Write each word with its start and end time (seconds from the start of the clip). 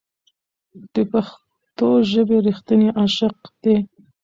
دی 0.93 1.01
د 1.05 1.09
پښتو 1.11 1.87
ژبې 2.11 2.37
رښتینی 2.47 2.89
عاشق 2.99 3.37
دی. 3.63 3.75